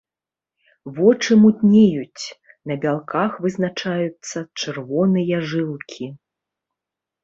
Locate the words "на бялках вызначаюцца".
2.73-4.37